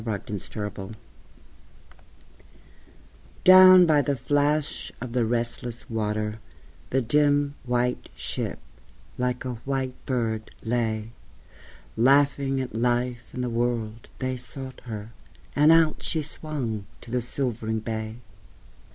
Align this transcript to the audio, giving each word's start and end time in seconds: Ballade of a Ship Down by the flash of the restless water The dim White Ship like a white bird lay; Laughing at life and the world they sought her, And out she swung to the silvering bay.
Ballade 0.03 0.31
of 0.31 0.31
a 0.31 0.39
Ship 0.39 0.95
Down 3.43 3.85
by 3.85 4.01
the 4.01 4.15
flash 4.15 4.91
of 4.99 5.13
the 5.13 5.23
restless 5.25 5.87
water 5.91 6.39
The 6.89 7.03
dim 7.03 7.53
White 7.65 8.09
Ship 8.15 8.57
like 9.19 9.45
a 9.45 9.51
white 9.63 9.93
bird 10.07 10.49
lay; 10.63 11.11
Laughing 11.95 12.59
at 12.59 12.73
life 12.73 13.29
and 13.31 13.43
the 13.43 13.47
world 13.51 14.09
they 14.17 14.37
sought 14.37 14.79
her, 14.85 15.11
And 15.55 15.71
out 15.71 16.01
she 16.01 16.23
swung 16.23 16.87
to 17.01 17.11
the 17.11 17.21
silvering 17.21 17.79
bay. 17.81 18.15